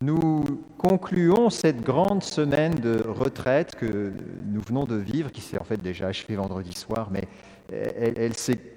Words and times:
Nous 0.00 0.44
concluons 0.76 1.50
cette 1.50 1.82
grande 1.82 2.22
semaine 2.22 2.74
de 2.74 3.02
retraite 3.06 3.74
que 3.76 4.12
nous 4.46 4.60
venons 4.60 4.84
de 4.84 4.96
vivre, 4.96 5.30
qui 5.30 5.40
s'est 5.40 5.58
en 5.58 5.64
fait 5.64 5.80
déjà 5.80 6.08
achevée 6.08 6.36
vendredi 6.36 6.72
soir, 6.72 7.10
mais 7.10 7.28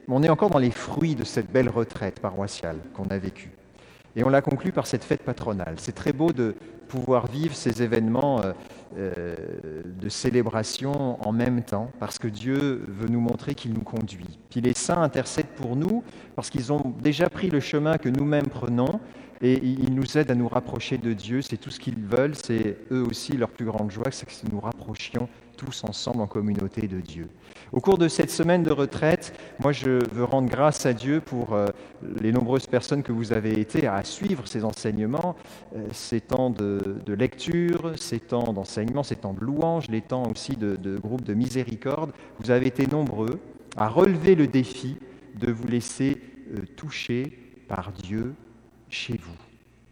on 0.08 0.24
est 0.24 0.30
encore 0.30 0.50
dans 0.50 0.60
les 0.60 0.72
fruits 0.72 1.16
de 1.16 1.24
cette 1.24 1.52
belle 1.52 1.70
retraite 1.70 2.20
paroissiale 2.20 2.78
qu'on 2.94 3.06
a 3.06 3.18
vécue. 3.18 3.52
Et 4.16 4.24
on 4.24 4.30
l'a 4.30 4.42
conclu 4.42 4.72
par 4.72 4.88
cette 4.88 5.04
fête 5.04 5.22
patronale. 5.22 5.76
C'est 5.78 5.94
très 5.94 6.12
beau 6.12 6.32
de 6.32 6.56
pouvoir 6.88 7.28
vivre 7.28 7.56
ces 7.56 7.84
événements 7.84 8.42
euh, 8.42 8.54
euh, 8.98 9.36
de 9.86 10.10
célébration 10.10 11.20
en 11.28 11.32
même 11.32 11.62
temps, 11.62 11.92
parce 12.00 12.18
que 12.18 12.28
Dieu 12.28 12.84
veut 12.88 13.10
nous 13.10 13.20
montrer 13.20 13.54
qu'il 13.54 13.74
nous 13.74 13.82
conduit. 13.82 14.40
Puis 14.50 14.60
les 14.62 14.74
saints 14.74 15.02
intercèdent 15.04 15.46
pour 15.56 15.76
nous, 15.76 16.04
parce 16.36 16.50
qu'ils 16.50 16.74
ont 16.74 16.96
déjà 17.00 17.30
pris 17.30 17.52
le 17.52 17.60
chemin 17.60 18.00
que 18.00 18.10
nous-mêmes 18.10 18.48
prenons, 18.48 19.00
et 19.42 19.54
ils 19.64 19.94
nous 19.94 20.18
aident 20.18 20.32
à 20.32 20.36
nous 20.36 20.48
rapprocher 20.48 20.98
de 20.98 21.14
Dieu. 21.14 21.42
C'est 21.42 21.58
tout 21.58 21.70
ce 21.70 21.80
qu'ils 21.80 22.00
veulent, 22.00 22.36
c'est 22.36 22.78
eux 22.92 23.04
aussi 23.04 23.34
leur 23.34 23.50
plus 23.50 23.66
grande 23.66 23.92
joie, 23.92 24.12
c'est 24.12 24.26
que 24.26 24.52
nous 24.52 24.60
rapprochions 24.60 25.30
tous 25.58 25.84
ensemble 25.84 26.22
en 26.22 26.28
communauté 26.28 26.88
de 26.88 27.02
Dieu. 27.02 27.28
Au 27.72 27.82
cours 27.82 27.98
de 27.98 28.08
cette 28.08 28.30
semaine 28.30 28.64
de 28.64 28.72
retraite, 28.72 29.34
moi 29.60 29.72
je 29.72 30.08
veux 30.14 30.24
rendre 30.24 30.50
grâce 30.50 30.86
à 30.86 30.94
Dieu 30.94 31.20
pour 31.20 31.54
euh, 31.54 31.66
les 32.22 32.32
nombreuses 32.32 32.68
personnes 32.68 33.04
que 33.04 33.12
vous 33.12 33.34
avez 33.34 33.60
été 33.60 33.88
à 33.88 34.04
suivre 34.04 34.48
ces 34.48 34.64
enseignements, 34.64 35.36
euh, 35.76 35.88
ces 35.92 36.22
temps 36.22 36.52
de, 36.52 36.80
lecture, 37.08 37.94
ces 37.98 38.20
temps 38.20 38.54
d'enseignement, 38.54 39.04
ces 39.04 39.16
temps 39.16 39.34
de 39.34 39.44
louange, 39.44 39.90
les 39.90 40.02
temps 40.02 40.30
aussi 40.32 40.56
de, 40.56 40.76
de 40.76 40.98
groupe 40.98 41.24
de 41.24 41.34
miséricorde. 41.34 42.12
Vous 42.40 42.52
avez 42.52 42.68
été 42.68 42.86
nombreux 42.86 43.40
à 43.76 43.90
relever 43.90 44.36
le 44.36 44.48
défi 44.48 44.98
de 45.40 45.52
vous 45.52 45.68
laisser 45.68 46.22
euh, 46.54 46.62
toucher 46.76 47.38
par 47.68 47.92
Dieu 47.92 48.34
chez 48.90 49.18
vous, 49.18 49.36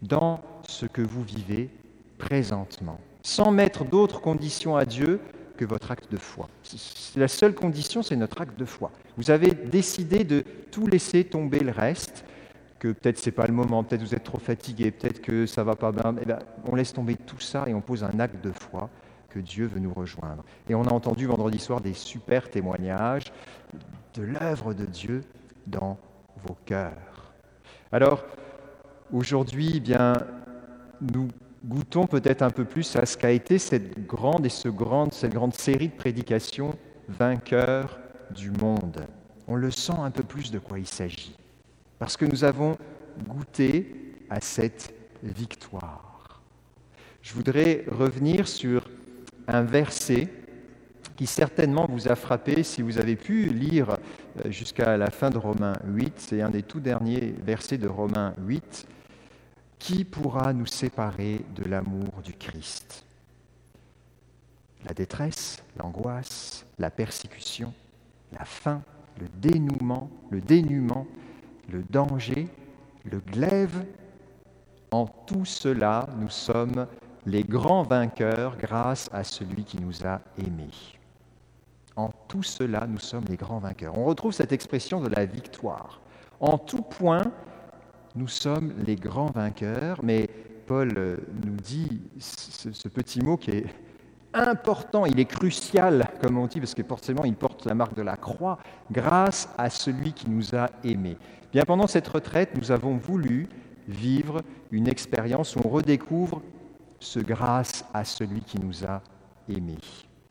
dans 0.02 0.40
ce 0.66 0.86
que 0.86 1.02
vous 1.02 1.22
vivez 1.22 1.70
présentement, 2.18 2.98
sans 3.22 3.50
mettre 3.50 3.84
d'autres 3.84 4.20
conditions 4.20 4.76
à 4.76 4.84
Dieu 4.84 5.20
que 5.56 5.64
votre 5.64 5.90
acte 5.90 6.10
de 6.10 6.16
foi. 6.16 6.48
La 7.16 7.28
seule 7.28 7.54
condition, 7.54 8.02
c'est 8.02 8.16
notre 8.16 8.40
acte 8.40 8.58
de 8.58 8.64
foi. 8.64 8.90
Vous 9.16 9.30
avez 9.30 9.52
décidé 9.52 10.24
de 10.24 10.44
tout 10.70 10.86
laisser 10.86 11.24
tomber 11.24 11.60
le 11.60 11.72
reste, 11.72 12.24
que 12.78 12.88
peut-être 12.88 13.18
ce 13.18 13.26
n'est 13.26 13.34
pas 13.34 13.46
le 13.46 13.54
moment, 13.54 13.82
peut-être 13.82 14.02
vous 14.02 14.14
êtes 14.14 14.24
trop 14.24 14.38
fatigué, 14.38 14.90
peut-être 14.90 15.22
que 15.22 15.46
ça 15.46 15.64
va 15.64 15.74
pas 15.74 15.92
bien. 15.92 16.14
Eh 16.20 16.26
bien. 16.26 16.38
On 16.66 16.74
laisse 16.74 16.92
tomber 16.92 17.16
tout 17.16 17.40
ça 17.40 17.64
et 17.66 17.74
on 17.74 17.80
pose 17.80 18.04
un 18.04 18.20
acte 18.20 18.44
de 18.44 18.52
foi 18.52 18.90
que 19.30 19.38
Dieu 19.38 19.66
veut 19.66 19.80
nous 19.80 19.92
rejoindre. 19.92 20.44
Et 20.68 20.74
on 20.74 20.84
a 20.84 20.92
entendu 20.92 21.26
vendredi 21.26 21.58
soir 21.58 21.80
des 21.80 21.94
super 21.94 22.50
témoignages 22.50 23.32
de 24.14 24.22
l'œuvre 24.22 24.74
de 24.74 24.84
Dieu 24.84 25.22
dans 25.66 25.98
vos 26.46 26.56
cœurs. 26.64 27.32
Alors, 27.92 28.24
aujourd'hui, 29.12 29.72
eh 29.76 29.80
bien, 29.80 30.14
nous 31.00 31.28
goûtons 31.64 32.06
peut-être 32.06 32.42
un 32.42 32.50
peu 32.50 32.64
plus 32.64 32.96
à 32.96 33.06
ce 33.06 33.16
qu'a 33.16 33.30
été 33.30 33.58
cette 33.58 34.06
grande 34.06 34.46
et 34.46 34.50
ce 34.50 34.68
grande, 34.68 35.12
cette 35.12 35.32
grande 35.32 35.54
série 35.54 35.88
de 35.88 35.94
prédications 35.94 36.74
vainqueurs 37.08 37.98
du 38.30 38.50
monde. 38.50 39.06
On 39.48 39.56
le 39.56 39.70
sent 39.70 39.94
un 39.98 40.10
peu 40.10 40.22
plus 40.22 40.50
de 40.50 40.58
quoi 40.58 40.78
il 40.78 40.86
s'agit, 40.86 41.36
parce 41.98 42.16
que 42.16 42.24
nous 42.24 42.44
avons 42.44 42.76
goûté 43.28 44.14
à 44.28 44.40
cette 44.40 44.94
victoire. 45.22 46.40
Je 47.22 47.34
voudrais 47.34 47.84
revenir 47.90 48.46
sur 48.46 48.88
un 49.48 49.62
verset 49.62 50.28
qui 51.16 51.26
certainement 51.26 51.86
vous 51.88 52.08
a 52.08 52.14
frappé 52.14 52.62
si 52.62 52.82
vous 52.82 52.98
avez 52.98 53.16
pu 53.16 53.46
lire 53.46 53.96
euh, 54.44 54.50
jusqu'à 54.50 54.96
la 54.96 55.10
fin 55.10 55.30
de 55.30 55.38
Romains 55.38 55.76
8. 55.86 56.12
C'est 56.18 56.42
un 56.42 56.50
des 56.50 56.62
tout 56.62 56.78
derniers 56.78 57.34
versets 57.42 57.78
de 57.78 57.88
Romains 57.88 58.34
8 58.46 58.86
qui 59.78 60.04
pourra 60.04 60.52
nous 60.52 60.66
séparer 60.66 61.44
de 61.54 61.64
l'amour 61.64 62.22
du 62.24 62.32
Christ? 62.32 63.04
La 64.84 64.94
détresse, 64.94 65.62
l'angoisse, 65.78 66.64
la 66.78 66.90
persécution, 66.90 67.72
la 68.32 68.44
faim, 68.44 68.82
le 69.20 69.28
dénouement, 69.28 70.10
le 70.30 70.40
dénuement, 70.40 71.06
le 71.68 71.82
danger, 71.82 72.48
le 73.04 73.18
glaive, 73.18 73.84
en 74.90 75.06
tout 75.06 75.44
cela, 75.44 76.08
nous 76.18 76.30
sommes 76.30 76.86
les 77.26 77.42
grands 77.42 77.82
vainqueurs 77.82 78.56
grâce 78.56 79.10
à 79.12 79.24
celui 79.24 79.64
qui 79.64 79.78
nous 79.80 80.06
a 80.06 80.20
aimés. 80.38 80.70
En 81.96 82.10
tout 82.28 82.42
cela, 82.42 82.86
nous 82.86 82.98
sommes 82.98 83.24
les 83.28 83.36
grands 83.36 83.58
vainqueurs. 83.58 83.98
On 83.98 84.04
retrouve 84.04 84.32
cette 84.32 84.52
expression 84.52 85.00
de 85.00 85.08
la 85.08 85.24
victoire. 85.24 86.00
En 86.40 86.58
tout 86.58 86.82
point, 86.82 87.24
nous 88.16 88.28
sommes 88.28 88.72
les 88.86 88.96
grands 88.96 89.30
vainqueurs, 89.30 90.00
mais 90.02 90.28
Paul 90.66 90.92
euh, 90.96 91.16
nous 91.44 91.56
dit 91.56 92.00
ce, 92.18 92.88
petit 92.88 93.20
mot 93.20 93.36
qui 93.36 93.50
est 93.50 93.66
important, 94.32 95.06
il 95.06 95.20
est 95.20 95.26
crucial, 95.26 96.08
comme 96.20 96.38
on 96.38 96.46
dit, 96.46 96.58
parce 96.58 96.74
que 96.74 96.82
forcément 96.82 97.24
il 97.24 97.34
porte 97.34 97.66
la 97.66 97.74
marque 97.74 97.94
de 97.94 98.02
la 98.02 98.16
croix, 98.16 98.58
grâce 98.90 99.48
à 99.58 99.70
celui 99.70 100.12
qui 100.12 100.28
nous 100.28 100.54
a 100.54 100.70
aimés. 100.82 101.18
Bien 101.52 101.64
pendant 101.64 101.86
cette 101.86 102.08
retraite, 102.08 102.50
nous 102.56 102.72
avons 102.72 102.96
voulu 102.96 103.48
vivre 103.86 104.42
une 104.72 104.88
expérience 104.88 105.54
où 105.54 105.60
on 105.64 105.68
redécouvre 105.68 106.42
ce 106.98 107.20
grâce 107.20 107.84
à 107.94 108.04
celui 108.04 108.40
qui 108.40 108.58
nous 108.58 108.84
a 108.84 109.02
aimés. 109.48 109.78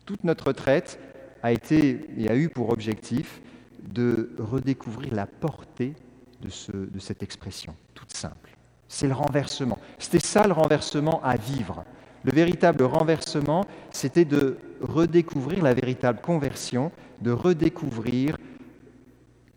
Toute 0.04 0.24
notre 0.24 0.48
retraite 0.48 0.98
a 1.42 1.52
été 1.52 2.06
et 2.18 2.28
a 2.28 2.36
eu 2.36 2.48
pour 2.48 2.70
objectif 2.70 3.40
de 3.82 4.34
redécouvrir 4.38 5.14
la 5.14 5.26
portée 5.26 5.94
de, 6.40 6.98
cette 6.98 7.22
expression, 7.22 7.74
toute 7.94 8.12
simple. 8.12 8.56
C'est 8.88 9.08
le 9.08 9.14
renversement. 9.14 9.78
C'était 9.98 10.20
ça 10.20 10.46
le 10.46 10.52
renversement 10.52 11.22
à 11.22 11.36
vivre. 11.36 11.84
Le 12.24 12.32
véritable 12.32 12.84
renversement, 12.84 13.66
c'était 13.90 14.24
de 14.24 14.58
redécouvrir 14.80 15.62
la 15.62 15.74
véritable 15.74 16.20
conversion, 16.20 16.92
de 17.20 17.30
redécouvrir 17.30 18.36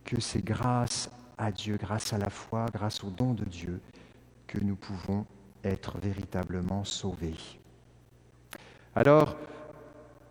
que 0.04 0.20
c'est 0.20 0.44
grâce 0.44 1.10
à 1.38 1.52
Dieu, 1.52 1.78
grâce 1.78 2.14
à 2.14 2.18
la 2.18 2.30
foi, 2.30 2.66
grâce 2.74 3.04
au 3.04 3.10
don 3.10 3.34
de 3.34 3.46
Dieu, 3.46 3.80
que 4.48 4.60
nous 4.60 4.76
pouvons 4.76 5.26
être 5.64 5.98
véritablement 6.00 6.84
sauvés. 6.84 7.36
Alors, 8.96 9.38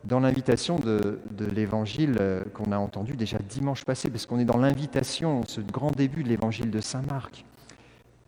dans 0.08 0.20
l'invitation 0.20 0.78
de, 0.78 1.20
l'évangile 1.54 2.16
euh, 2.18 2.42
qu'on 2.54 2.72
a 2.72 2.78
entendu 2.78 3.14
déjà 3.14 3.38
dimanche 3.38 3.84
passé, 3.84 4.10
parce 4.10 4.26
qu'on 4.26 4.38
est 4.38 4.44
dans 4.44 4.56
l'invitation, 4.56 5.42
ce 5.46 5.60
grand 5.60 5.90
début 5.90 6.24
de 6.24 6.28
l'évangile 6.28 6.70
de 6.70 6.80
Saint 6.80 7.02
Marc, 7.02 7.44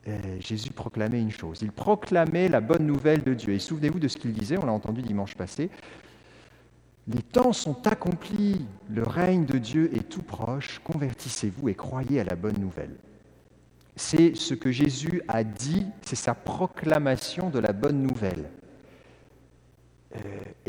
euh, 0.07 0.19
Jésus 0.41 0.71
proclamait 0.71 1.21
une 1.21 1.31
chose. 1.31 1.61
Il 1.63 1.73
proclamait 1.73 2.49
la 2.49 2.61
bonne 2.61 2.87
nouvelle 2.87 3.23
de 3.23 3.35
Dieu. 3.35 3.55
Et 3.55 3.59
souvenez-vous 3.59 3.99
de 3.99 4.09
ce 4.09 4.19
qu'il 4.19 4.33
disait, 4.33 4.59
on 4.59 4.67
l'a 4.67 4.73
entendu 4.73 5.03
dimanche 5.03 5.35
passé. 5.35 5.71
Les 7.09 7.23
temps 7.23 7.53
sont 7.53 7.87
accomplis, 7.87 8.67
le 8.89 9.03
règne 9.03 9.47
de 9.47 9.59
Dieu 9.59 9.91
est 9.95 10.09
tout 10.09 10.23
proche, 10.23 10.81
convertissez-vous 10.85 11.71
et 11.71 11.75
croyez 11.75 12.21
à 12.21 12.25
la 12.25 12.37
bonne 12.37 12.59
nouvelle. 12.59 12.95
C'est 13.97 14.35
ce 14.37 14.55
que 14.55 14.71
Jésus 14.71 15.23
a 15.29 15.45
dit, 15.45 15.87
c'est 16.03 16.17
sa 16.17 16.35
proclamation 16.35 17.51
de 17.51 17.59
la 17.59 17.73
bonne 17.73 18.03
nouvelle. 18.03 18.51
Euh, 20.15 20.19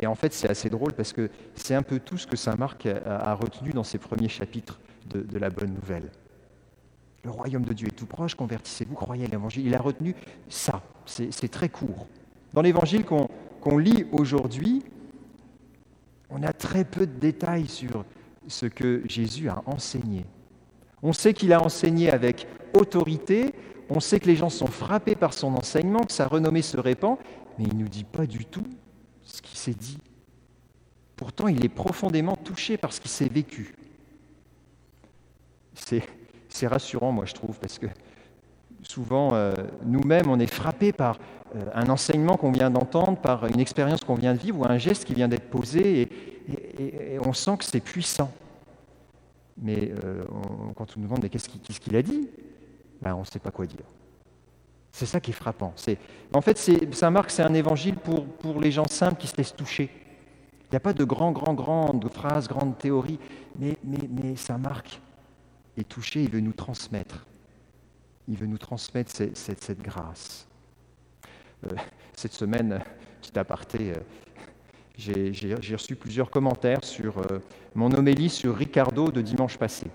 et 0.02 0.08
en 0.08 0.16
fait, 0.16 0.34
c'est 0.34 0.50
assez 0.50 0.70
drôle 0.70 0.94
parce 0.94 1.14
que 1.14 1.30
c'est 1.54 1.76
un 1.76 1.84
peu 1.84 2.00
tout 2.00 2.18
ce 2.18 2.26
que 2.26 2.36
Saint 2.36 2.56
Marc 2.56 2.88
a, 2.88 3.36
retenu 3.36 3.72
dans 3.72 3.84
ses 3.84 4.00
premiers 4.00 4.30
chapitres 4.30 4.80
de, 5.10 5.38
la 5.38 5.52
Bonne 5.52 5.74
Nouvelle. 5.74 6.10
Le 7.24 7.30
royaume 7.30 7.64
de 7.64 7.74
Dieu 7.74 7.88
est 7.88 7.96
tout 7.96 8.08
proche, 8.08 8.34
convertissez-vous, 8.34 8.96
croyez 8.96 9.26
à 9.26 9.28
l'Évangile. 9.28 9.68
Il 9.68 9.76
a 9.76 9.80
retenu 9.80 10.16
ça, 10.50 10.82
c'est 11.06 11.52
très 11.52 11.70
court. 11.70 12.08
Dans 12.54 12.64
l'Évangile 12.64 13.06
qu'on 13.06 13.78
lit 13.78 14.08
aujourd'hui, 14.12 14.84
on 16.32 16.42
a 16.42 16.52
très 16.52 16.84
peu 16.84 17.06
de 17.06 17.20
détails 17.20 17.68
sur 17.68 18.04
ce 18.48 18.66
que 18.66 19.04
Jésus 19.06 19.50
a 19.50 19.62
enseigné. 19.68 20.26
On 21.04 21.14
sait 21.14 21.36
qu'il 21.36 21.54
a 21.54 21.62
enseigné 21.62 22.10
avec 22.10 22.48
autorité, 22.74 23.54
on 23.90 24.00
sait 24.00 24.20
que 24.20 24.28
les 24.28 24.36
gens 24.36 24.50
sont 24.50 24.68
frappés 24.68 25.16
par 25.16 25.34
son 25.34 25.54
enseignement, 25.54 26.02
que 26.02 26.12
sa 26.12 26.28
renommée 26.28 26.64
se 26.64 26.78
répand, 26.78 27.18
mais 27.60 27.66
il 27.66 27.76
ne 27.76 27.84
nous 27.84 27.90
dit 27.90 28.04
pas 28.04 28.26
du 28.26 28.46
tout 28.46 28.66
ce 29.32 29.42
qui 29.42 29.58
s'est 29.58 29.74
dit. 29.74 29.98
Pourtant, 31.16 31.48
il 31.48 31.64
est 31.64 31.70
profondément 31.70 32.36
touché 32.36 32.78
par 32.78 32.94
ce 32.94 33.02
qui 33.02 33.10
s'est 33.10 33.30
vécu. 33.30 33.76
C'est 35.76 36.68
rassurant, 36.68 37.12
moi, 37.12 37.26
je 37.26 37.34
trouve, 37.34 37.60
parce 37.60 37.80
que 37.80 37.88
souvent, 38.84 39.34
euh, 39.34 39.54
nous-mêmes, 39.86 40.30
on 40.30 40.40
est 40.40 40.52
frappés 40.52 40.92
par 40.92 41.18
euh, 41.56 41.66
un 41.74 41.90
enseignement 41.90 42.38
qu'on 42.38 42.52
vient 42.52 42.70
d'entendre, 42.70 43.18
par 43.18 43.46
une 43.48 43.60
expérience 43.60 44.04
qu'on 44.04 44.16
vient 44.16 44.34
de 44.34 44.40
vivre 44.40 44.60
ou 44.60 44.66
un 44.66 44.78
geste 44.78 45.06
qui 45.06 45.14
vient 45.14 45.28
d'être 45.28 45.50
posé, 45.50 46.02
et, 46.02 47.20
on 47.24 47.34
sent 47.34 47.58
que 47.58 47.66
c'est 47.66 47.80
puissant. 47.80 48.32
Mais 49.62 49.92
euh, 50.04 50.24
quand 50.76 50.98
on 50.98 51.00
nous 51.00 51.08
demande 51.08 51.30
qu'est-ce 51.30 51.80
qu'il 51.80 51.96
a 51.96 52.02
dit, 52.02 52.28
ben, 53.02 53.16
on 53.16 53.22
ne 53.22 53.26
sait 53.26 53.40
pas 53.40 53.52
quoi 53.52 53.66
dire. 53.66 53.86
C'est 54.92 55.06
ça 55.06 55.20
qui 55.20 55.32
est 55.32 55.34
frappant. 55.34 55.74
En 56.34 56.42
fait, 56.42 56.58
Saint 56.94 57.10
Marc, 57.12 57.32
c'est 57.32 57.44
un 57.44 57.54
évangile 57.54 57.96
pour, 57.96 58.60
les 58.60 58.72
gens 58.72 58.88
simples 58.88 59.18
qui 59.18 59.28
se 59.28 59.38
laissent 59.38 59.56
toucher. 59.56 59.90
Il 60.64 60.74
n'y 60.74 60.78
a 60.78 60.82
pas 60.82 60.94
de 60.94 61.04
grands, 61.04 61.32
grands, 61.32 61.54
grandes 61.54 62.10
phrases, 62.12 62.48
grandes 62.48 62.78
théories, 62.78 63.20
mais, 63.58 63.78
Saint 64.36 64.58
Marc 64.58 65.02
est 65.78 65.88
touché, 65.88 66.24
il 66.24 66.30
veut 66.30 66.40
nous 66.40 66.54
transmettre. 66.54 67.26
Il 68.28 68.38
veut 68.38 68.46
nous 68.46 68.58
transmettre 68.58 69.12
cette, 69.12 69.82
grâce. 69.82 70.48
Euh, 71.66 71.76
Cette 72.14 72.34
semaine, 72.34 72.82
petit 73.22 73.38
aparté, 73.40 73.94
j'ai 74.98 75.74
reçu 75.74 75.96
plusieurs 75.96 76.30
commentaires 76.30 76.84
sur 76.84 77.22
mon 77.76 77.92
homélie 77.92 78.30
sur 78.30 78.56
Ricardo 78.56 79.12
de 79.12 79.22
dimanche 79.22 79.58
passé. 79.58 79.88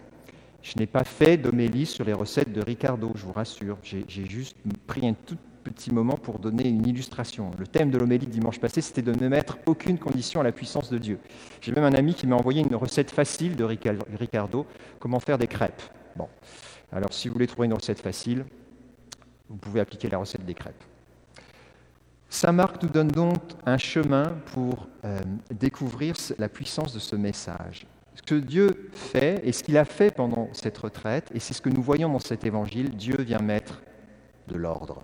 Je 0.66 0.72
n'ai 0.80 0.86
pas 0.86 1.04
fait 1.04 1.36
d'homélie 1.36 1.86
sur 1.86 2.04
les 2.04 2.12
recettes 2.12 2.52
de 2.52 2.60
Ricardo, 2.60 3.12
je 3.14 3.24
vous 3.24 3.32
rassure. 3.32 3.78
J'ai 3.84 4.26
juste 4.26 4.56
pris 4.88 5.06
un 5.06 5.14
tout 5.14 5.36
petit 5.62 5.94
moment 5.94 6.16
pour 6.16 6.40
donner 6.40 6.68
une 6.68 6.84
illustration. 6.84 7.52
Le 7.56 7.68
thème 7.68 7.92
de 7.92 7.98
l'homélie 7.98 8.26
dimanche 8.26 8.58
passé, 8.58 8.80
c'était 8.80 9.00
de 9.00 9.12
ne 9.12 9.28
mettre 9.28 9.58
aucune 9.66 9.96
condition 9.96 10.40
à 10.40 10.42
la 10.42 10.50
puissance 10.50 10.90
de 10.90 10.98
Dieu. 10.98 11.20
J'ai 11.60 11.70
même 11.70 11.84
un 11.84 11.92
ami 11.92 12.14
qui 12.14 12.26
m'a 12.26 12.34
envoyé 12.34 12.62
une 12.62 12.74
recette 12.74 13.12
facile 13.12 13.54
de 13.54 13.62
Ricardo, 13.62 14.66
comment 14.98 15.20
faire 15.20 15.38
des 15.38 15.46
crêpes. 15.46 15.82
Bon, 16.16 16.26
alors 16.90 17.12
si 17.12 17.28
vous 17.28 17.34
voulez 17.34 17.46
trouver 17.46 17.66
une 17.66 17.74
recette 17.74 18.00
facile, 18.00 18.44
vous 19.48 19.58
pouvez 19.58 19.78
appliquer 19.78 20.08
la 20.08 20.18
recette 20.18 20.44
des 20.44 20.54
crêpes. 20.54 20.82
Saint 22.28 22.50
Marc 22.50 22.82
nous 22.82 22.88
donne 22.88 23.08
donc 23.08 23.38
un 23.66 23.78
chemin 23.78 24.34
pour 24.46 24.88
euh, 25.04 25.20
découvrir 25.48 26.16
la 26.40 26.48
puissance 26.48 26.92
de 26.92 26.98
ce 26.98 27.14
message 27.14 27.86
ce 28.16 28.22
que 28.22 28.34
Dieu 28.34 28.90
fait 28.94 29.40
et 29.44 29.52
ce 29.52 29.62
qu'il 29.62 29.76
a 29.76 29.84
fait 29.84 30.10
pendant 30.10 30.48
cette 30.52 30.78
retraite, 30.78 31.30
et 31.34 31.38
c'est 31.38 31.54
ce 31.54 31.60
que 31.60 31.68
nous 31.68 31.82
voyons 31.82 32.10
dans 32.10 32.18
cet 32.18 32.44
évangile, 32.46 32.90
Dieu 32.90 33.16
vient 33.20 33.40
mettre 33.40 33.82
de 34.48 34.56
l'ordre. 34.56 35.02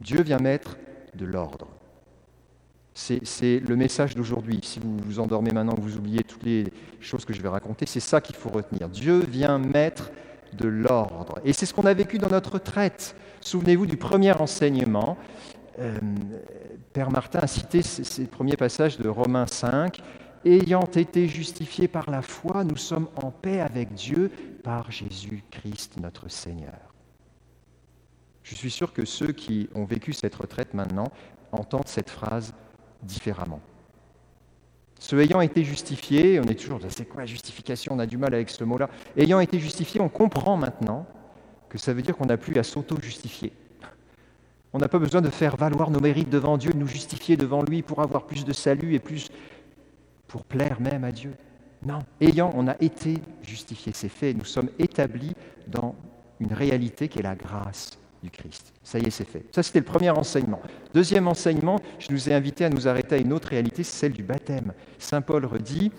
Dieu 0.00 0.22
vient 0.22 0.38
mettre 0.38 0.78
de 1.14 1.26
l'ordre. 1.26 1.68
C'est 2.94 3.60
le 3.60 3.76
message 3.76 4.14
d'aujourd'hui. 4.14 4.60
Si 4.62 4.78
vous 4.78 4.96
vous 4.98 5.20
endormez 5.20 5.50
maintenant, 5.50 5.74
vous 5.78 5.96
oubliez 5.96 6.22
toutes 6.24 6.42
les 6.42 6.64
choses 7.00 7.24
que 7.24 7.32
je 7.32 7.40
vais 7.40 7.48
raconter, 7.48 7.86
c'est 7.86 8.00
ça 8.00 8.20
qu'il 8.20 8.36
faut 8.36 8.50
retenir. 8.50 8.88
Dieu 8.88 9.20
vient 9.20 9.58
mettre 9.58 10.10
de 10.52 10.68
l'ordre. 10.68 11.40
Et 11.44 11.52
c'est 11.52 11.64
ce 11.64 11.72
qu'on 11.72 11.86
a 11.86 11.94
vécu 11.94 12.18
dans 12.18 12.28
notre 12.28 12.52
retraite. 12.54 13.16
Souvenez-vous 13.40 13.86
du 13.86 13.96
premier 13.96 14.32
enseignement. 14.32 15.16
Euh, 15.78 15.98
Père 16.92 17.10
Martin 17.10 17.40
a 17.40 17.46
cité 17.46 17.80
ces 17.80 18.26
premiers 18.26 18.56
passages 18.56 18.98
de 18.98 19.08
Romains 19.08 19.46
5 19.46 20.02
ayant 20.44 20.84
été 20.94 21.28
justifiés 21.28 21.88
par 21.88 22.10
la 22.10 22.22
foi, 22.22 22.64
nous 22.64 22.76
sommes 22.76 23.08
en 23.16 23.30
paix 23.30 23.60
avec 23.60 23.94
Dieu 23.94 24.30
par 24.62 24.90
Jésus-Christ 24.90 25.98
notre 26.00 26.28
Seigneur. 26.28 26.92
Je 28.42 28.54
suis 28.54 28.70
sûr 28.70 28.92
que 28.92 29.04
ceux 29.04 29.32
qui 29.32 29.68
ont 29.74 29.84
vécu 29.84 30.12
cette 30.12 30.34
retraite 30.34 30.74
maintenant 30.74 31.10
entendent 31.52 31.88
cette 31.88 32.10
phrase 32.10 32.54
différemment. 33.02 33.60
Ceux 34.98 35.20
ayant 35.20 35.40
été 35.40 35.64
justifiés, 35.64 36.38
on 36.38 36.44
est 36.44 36.54
toujours, 36.54 36.80
c'est 36.88 37.06
quoi 37.06 37.22
la 37.22 37.26
justification? 37.26 37.94
On 37.94 37.98
a 37.98 38.06
du 38.06 38.16
mal 38.16 38.34
avec 38.34 38.50
ce 38.50 38.62
mot-là. 38.62 38.88
Ayant 39.16 39.40
été 39.40 39.58
justifiés, 39.58 40.00
on 40.00 40.08
comprend 40.08 40.56
maintenant 40.56 41.06
que 41.68 41.78
ça 41.78 41.92
veut 41.92 42.02
dire 42.02 42.16
qu'on 42.16 42.26
n'a 42.26 42.36
plus 42.36 42.56
à 42.56 42.62
s'auto-justifier. 42.62 43.52
On 44.72 44.78
n'a 44.78 44.88
pas 44.88 44.98
besoin 44.98 45.20
de 45.20 45.28
faire 45.28 45.56
valoir 45.56 45.90
nos 45.90 46.00
mérites 46.00 46.30
devant 46.30 46.56
Dieu, 46.56 46.72
de 46.72 46.78
nous 46.78 46.86
justifier 46.86 47.36
devant 47.36 47.62
lui 47.62 47.82
pour 47.82 48.00
avoir 48.00 48.26
plus 48.26 48.44
de 48.44 48.52
salut 48.52 48.94
et 48.94 49.00
plus 49.00 49.30
pour 50.32 50.44
plaire 50.44 50.80
même 50.80 51.04
à 51.04 51.12
Dieu. 51.12 51.34
Non, 51.84 51.98
ayant, 52.18 52.50
on 52.54 52.66
a 52.66 52.74
été 52.80 53.18
justifié, 53.42 53.92
c'est 53.94 54.08
fait, 54.08 54.32
nous 54.32 54.46
sommes 54.46 54.70
établis 54.78 55.34
dans 55.66 55.94
une 56.40 56.54
réalité 56.54 57.06
qui 57.08 57.18
est 57.18 57.22
la 57.22 57.34
grâce 57.34 57.98
du 58.22 58.30
Christ. 58.30 58.72
Ça 58.82 58.98
y 58.98 59.04
est, 59.04 59.10
c'est 59.10 59.28
fait. 59.28 59.44
Ça, 59.52 59.62
c'était 59.62 59.80
le 59.80 59.84
premier 59.84 60.08
enseignement. 60.08 60.62
Deuxième 60.94 61.28
enseignement, 61.28 61.78
je 61.98 62.10
nous 62.12 62.30
ai 62.30 62.34
invité 62.34 62.64
à 62.64 62.70
nous 62.70 62.88
arrêter 62.88 63.16
à 63.16 63.18
une 63.18 63.30
autre 63.30 63.48
réalité, 63.48 63.82
c'est 63.82 63.98
celle 63.98 64.12
du 64.12 64.22
baptême. 64.22 64.72
Saint 64.98 65.20
Paul 65.20 65.44
redit, 65.44 65.92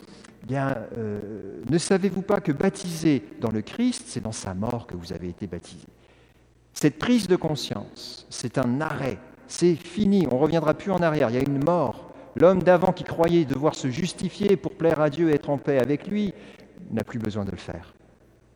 bien, 0.48 0.78
euh, 0.98 1.62
ne 1.70 1.78
savez-vous 1.78 2.24
pas 2.24 2.42
que 2.42 2.52
baptiser 2.52 3.24
dans 3.40 3.52
le 3.52 3.62
Christ, 3.62 4.06
c'est 4.08 4.24
dans 4.24 4.32
sa 4.32 4.56
mort 4.56 4.88
que 4.88 4.96
vous 4.96 5.14
avez 5.14 5.30
été 5.30 5.46
baptisé 5.46 5.86
Cette 6.74 6.98
prise 6.98 7.28
de 7.28 7.36
conscience, 7.36 8.26
c'est 8.32 8.58
un 8.58 8.82
arrêt, 8.82 9.20
c'est 9.46 9.76
fini, 9.76 10.26
on 10.32 10.38
ne 10.38 10.42
reviendra 10.42 10.74
plus 10.74 10.92
en 10.92 11.04
arrière, 11.04 11.30
il 11.30 11.36
y 11.36 11.40
a 11.40 11.44
une 11.44 11.64
mort. 11.64 12.13
L'homme 12.36 12.64
d'avant 12.64 12.92
qui 12.92 13.04
croyait 13.04 13.46
devoir 13.46 13.76
se 13.76 13.90
justifier 13.90 14.58
pour 14.58 14.74
plaire 14.74 15.00
à 15.00 15.10
Dieu 15.10 15.30
et 15.30 15.36
être 15.36 15.50
en 15.50 15.58
paix 15.58 15.80
avec 15.80 16.08
lui 16.08 16.34
n'a 16.92 17.04
plus 17.04 17.20
besoin 17.20 17.46
de 17.46 17.52
le 17.52 17.58
faire. 17.58 17.94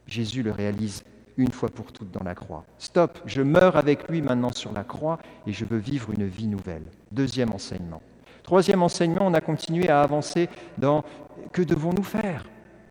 Jésus 0.07 0.41
le 0.41 0.51
réalise 0.51 1.03
une 1.37 1.51
fois 1.51 1.69
pour 1.69 1.91
toutes 1.91 2.11
dans 2.11 2.23
la 2.23 2.33
croix. 2.33 2.65
Stop, 2.79 3.19
je 3.25 3.41
meurs 3.41 3.75
avec 3.75 4.09
lui 4.09 4.21
maintenant 4.21 4.51
sur 4.51 4.71
la 4.73 4.83
croix 4.83 5.19
et 5.45 5.53
je 5.53 5.65
veux 5.65 5.77
vivre 5.77 6.11
une 6.11 6.25
vie 6.25 6.47
nouvelle. 6.47 6.83
Deuxième 7.11 7.53
enseignement. 7.53 8.01
Troisième 8.41 8.81
enseignement, 8.81 9.27
on 9.27 9.33
a 9.33 9.41
continué 9.41 9.89
à 9.89 10.01
avancer 10.01 10.49
dans 10.77 11.03
que 11.51 11.61
devons-nous 11.61 12.03
faire? 12.03 12.45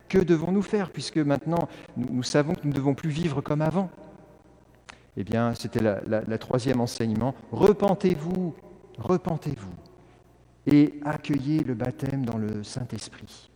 Que 0.09 0.19
devons-nous 0.19 0.63
faire 0.63 0.91
puisque 0.91 1.19
maintenant 1.19 1.69
nous, 1.97 2.23
savons 2.23 2.55
que 2.55 2.61
nous 2.63 2.71
ne 2.71 2.77
devons 2.77 2.95
plus 2.95 3.11
vivre 3.11 3.41
comme 3.41 3.63
avant 3.63 3.91
Eh 5.17 5.25
bien, 5.25 5.53
c'était 5.55 5.81
le 5.83 6.39
troisième 6.39 6.81
enseignement. 6.81 7.35
Repentez-vous, 7.51 8.55
repentez-vous 8.99 9.73
et 10.67 10.95
accueillez 11.05 11.63
le 11.63 11.75
baptême 11.75 12.25
dans 12.25 12.39
le 12.39 12.63
Saint-Esprit. 12.65 13.51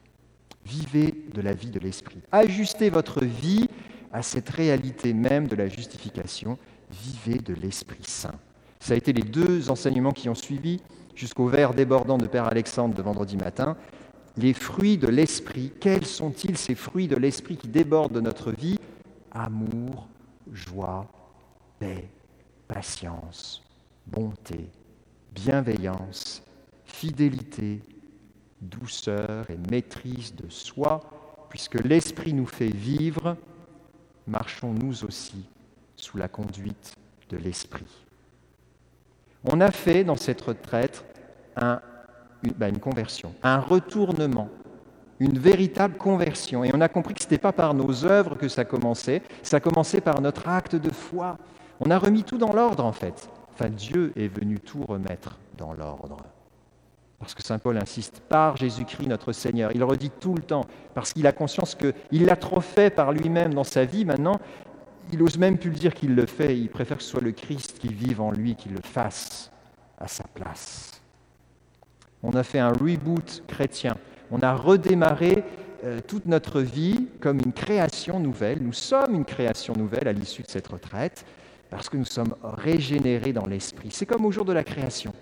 Vivez 0.65 1.25
de 1.35 1.41
la 1.41 1.53
vie 1.53 1.71
de 1.71 1.81
l'Esprit. 1.81 2.21
Ajustez 2.31 2.91
votre 2.91 3.25
vie 3.25 3.69
à 4.12 4.23
cette 4.23 4.49
réalité 4.51 5.12
même 5.12 5.49
de 5.49 5.57
la 5.57 5.69
justification. 5.69 6.59
Vivez 6.91 7.39
de 7.39 7.55
l'Esprit 7.55 8.05
Saint. 8.05 8.39
Ça 8.79 8.95
a 8.95 8.97
été 8.97 9.12
les 9.12 9.23
deux 9.23 9.71
enseignements 9.71 10.12
qui 10.12 10.29
ont 10.29 10.35
suivi 10.35 10.81
jusqu'au 11.15 11.47
vers 11.47 11.75
débordant 11.75 12.19
de 12.19 12.27
Père 12.27 12.47
Alexandre 12.47 12.95
de 12.95 13.03
vendredi 13.03 13.37
matin. 13.37 13.77
Les 14.37 14.55
fruits 14.55 14.97
de 14.97 15.09
l'Esprit, 15.09 15.73
quels 15.81 16.07
sont-ils 16.07 16.57
ces 16.57 16.75
fruits 16.75 17.09
de 17.09 17.17
l'Esprit 17.17 17.57
qui 17.57 17.69
débordent 17.69 18.12
de 18.12 18.21
notre 18.21 18.53
vie? 18.53 18.79
Amour, 19.33 20.09
joie, 20.53 21.07
paix, 21.79 22.09
patience, 22.69 23.62
bonté, 24.07 24.71
bienveillance, 25.35 26.43
fidélité, 26.91 27.81
douceur 28.61 29.49
et 29.51 29.57
maîtrise 29.71 30.35
de 30.35 30.49
soi, 30.49 31.01
puisque 31.49 31.83
l'Esprit 31.83 32.35
nous 32.35 32.47
fait 32.47 32.69
vivre, 32.69 33.37
marchons 34.27 34.73
nous 34.73 35.05
aussi 35.05 35.49
sous 35.97 36.19
la 36.19 36.29
conduite 36.29 36.95
de 37.31 37.37
l'Esprit. 37.37 38.07
On 39.45 39.61
a 39.61 39.71
fait 39.71 40.05
dans 40.05 40.17
cette 40.17 40.41
retraite 40.43 41.05
un, 41.57 41.81
une, 42.43 42.53
ben, 42.53 42.69
une 42.69 42.81
conversion, 42.81 43.35
un 43.43 43.59
retournement, 43.59 44.49
une 45.19 45.39
véritable 45.39 45.97
conversion. 45.97 46.65
Et 46.65 46.71
on 46.75 46.81
a 46.81 46.89
compris 46.89 47.15
que 47.15 47.21
ce 47.23 47.27
n'était 47.27 47.39
pas 47.39 47.53
par 47.53 47.73
nos 47.75 48.05
œuvres 48.05 48.35
que 48.35 48.49
ça 48.49 48.65
commençait, 48.65 49.23
ça 49.43 49.61
commençait 49.61 50.01
par 50.01 50.21
notre 50.21 50.49
acte 50.49 50.77
de 50.77 50.91
foi. 50.91 51.39
On 51.81 51.91
a 51.91 51.99
remis 51.99 52.25
tout 52.25 52.39
dans 52.39 52.53
l'ordre 52.53 52.85
en 52.85 52.93
fait. 52.93 53.31
Enfin, 53.55 53.71
Dieu 53.71 54.13
est 54.17 54.29
venu 54.29 54.59
tout 54.59 54.83
remettre 54.83 55.39
dans 55.57 55.73
l'ordre. 55.73 56.19
Parce 57.21 57.35
que 57.35 57.43
Saint 57.43 57.59
Paul 57.59 57.77
insiste, 57.77 58.23
par 58.29 58.57
Jésus-Christ 58.57 59.07
notre 59.07 59.33
Seigneur. 59.33 59.71
Il 59.75 59.85
redit 59.85 60.11
tout 60.11 60.35
le 60.35 60.43
temps, 60.43 60.65
parce 60.95 61.12
qu'il 61.12 61.27
a 61.27 61.33
conscience 61.33 61.77
qu'il 61.77 62.25
l'a 62.25 62.37
trop 62.37 62.62
fait 62.62 62.91
par 62.91 63.12
lui-même 63.12 63.53
dans 63.53 63.62
sa 63.62 63.85
vie. 63.85 64.07
Maintenant, 64.07 64.41
il 65.12 65.23
ose 65.23 65.37
même 65.39 65.59
plus 65.59 65.71
le 65.71 65.77
dire 65.77 65.95
qu'il 65.95 66.15
le 66.15 66.25
fait. 66.27 66.59
Il 66.59 66.71
préfère 66.71 66.97
que 66.97 67.03
ce 67.03 67.11
soit 67.11 67.21
le 67.21 67.33
Christ 67.33 67.79
qui 67.79 67.89
vive 67.89 68.23
en 68.23 68.31
lui, 68.31 68.57
qui 68.57 68.71
le 68.71 68.81
fasse 68.81 69.53
à 69.99 70.09
sa 70.09 70.25
place. 70.35 71.03
On 72.23 72.33
a 72.33 72.43
fait 72.43 72.59
un 72.59 72.73
reboot 72.73 73.43
chrétien. 73.47 73.97
On 74.31 74.41
a 74.41 74.55
redémarré 74.55 75.45
euh, 75.85 76.00
toute 76.07 76.27
notre 76.27 76.61
vie 76.61 77.09
comme 77.21 77.39
une 77.39 77.53
création 77.53 78.19
nouvelle. 78.19 78.62
Nous 78.62 78.73
sommes 78.73 79.15
une 79.15 79.25
création 79.25 79.75
nouvelle 79.75 80.09
à 80.09 80.12
l'issue 80.12 80.43
de 80.43 80.49
cette 80.49 80.69
retraite 80.69 81.25
parce 81.69 81.89
que 81.89 81.97
nous 81.97 82.05
sommes 82.05 82.35
régénérés 82.43 83.33
dans 83.33 83.47
l'esprit. 83.47 83.89
C'est 83.91 84.07
comme 84.07 84.25
au 84.25 84.33
jour 84.33 84.45
de 84.45 84.53
la 84.53 84.65
création. 84.65 85.15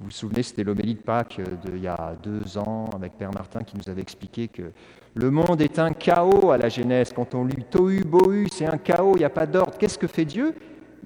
Vous 0.00 0.06
vous 0.06 0.10
souvenez, 0.10 0.42
c'était 0.42 0.64
l'homélie 0.64 0.94
de 0.94 1.00
Pâques 1.00 1.40
d'il 1.64 1.78
y 1.78 1.86
a 1.86 2.16
deux 2.22 2.58
ans 2.58 2.90
avec 2.94 3.16
Père 3.16 3.32
Martin 3.32 3.62
qui 3.62 3.76
nous 3.76 3.88
avait 3.88 4.02
expliqué 4.02 4.48
que 4.48 4.72
le 5.14 5.30
monde 5.30 5.60
est 5.60 5.78
un 5.78 5.92
chaos 5.92 6.50
à 6.50 6.58
la 6.58 6.68
Genèse. 6.68 7.12
Quand 7.12 7.34
on 7.34 7.44
lit 7.44 7.64
Tohu 7.70 8.02
Bohu, 8.04 8.48
c'est 8.50 8.66
un 8.66 8.76
chaos, 8.76 9.12
il 9.14 9.20
n'y 9.20 9.24
a 9.24 9.30
pas 9.30 9.46
d'ordre. 9.46 9.78
Qu'est-ce 9.78 9.98
que 9.98 10.08
fait 10.08 10.24
Dieu? 10.24 10.54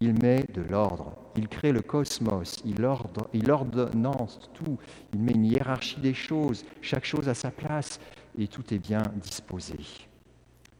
Il 0.00 0.14
met 0.22 0.44
de 0.54 0.62
l'ordre. 0.62 1.12
Il 1.36 1.48
crée 1.48 1.70
le 1.70 1.82
cosmos, 1.82 2.60
il, 2.64 2.84
ordre, 2.84 3.28
il 3.32 3.50
ordonnance 3.50 4.50
tout, 4.54 4.76
il 5.14 5.20
met 5.20 5.32
une 5.32 5.44
hiérarchie 5.44 6.00
des 6.00 6.14
choses, 6.14 6.64
chaque 6.80 7.04
chose 7.04 7.28
à 7.28 7.34
sa 7.34 7.52
place, 7.52 8.00
et 8.36 8.48
tout 8.48 8.74
est 8.74 8.78
bien 8.78 9.02
disposé. 9.14 9.76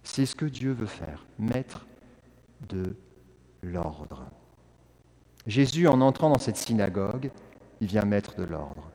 C'est 0.02 0.26
ce 0.26 0.34
que 0.34 0.46
Dieu 0.46 0.72
veut 0.72 0.86
faire, 0.86 1.26
mettre 1.38 1.86
de 2.68 2.96
l'ordre. 3.62 4.24
Jésus, 5.46 5.86
en 5.86 6.00
entrant 6.00 6.30
dans 6.30 6.40
cette 6.40 6.56
synagogue, 6.56 7.30
il 7.80 7.86
vient 7.86 8.04
mettre 8.04 8.36
de 8.36 8.44
l'ordre. 8.44 8.90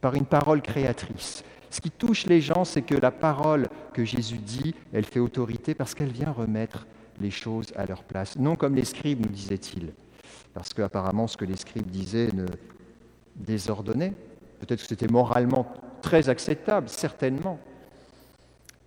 Par 0.00 0.14
une 0.14 0.26
parole 0.26 0.62
créatrice. 0.62 1.44
Ce 1.70 1.80
qui 1.80 1.90
touche 1.90 2.26
les 2.26 2.40
gens, 2.40 2.64
c'est 2.64 2.82
que 2.82 2.94
la 2.94 3.10
parole 3.10 3.68
que 3.92 4.04
Jésus 4.04 4.38
dit, 4.38 4.74
elle 4.92 5.04
fait 5.04 5.20
autorité 5.20 5.74
parce 5.74 5.94
qu'elle 5.94 6.12
vient 6.12 6.32
remettre 6.32 6.86
les 7.20 7.30
choses 7.30 7.72
à 7.76 7.84
leur 7.84 8.04
place. 8.04 8.36
Non 8.36 8.56
comme 8.56 8.74
les 8.74 8.84
scribes, 8.84 9.20
nous 9.20 9.32
disait-il. 9.32 9.92
Parce 10.54 10.72
qu'apparemment, 10.72 11.26
ce 11.26 11.36
que 11.36 11.44
les 11.44 11.56
scribes 11.56 11.90
disaient 11.90 12.30
ne 12.32 12.46
désordonnait. 13.36 14.14
Peut-être 14.60 14.82
que 14.82 14.88
c'était 14.88 15.08
moralement 15.08 15.70
très 16.02 16.28
acceptable, 16.28 16.88
certainement. 16.88 17.58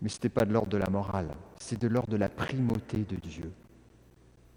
Mais 0.01 0.09
ce 0.09 0.15
n'était 0.15 0.29
pas 0.29 0.45
de 0.45 0.53
l'ordre 0.53 0.69
de 0.69 0.77
la 0.77 0.89
morale, 0.89 1.29
c'est 1.59 1.79
de 1.79 1.87
l'ordre 1.87 2.09
de 2.09 2.17
la 2.17 2.29
primauté 2.29 2.97
de 2.97 3.15
Dieu, 3.15 3.51